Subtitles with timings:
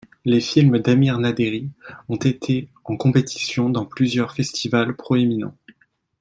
[0.25, 1.69] Les films d'Amir Naderi
[2.09, 5.55] ont été en compétition dans plusieurs festivals proéminents.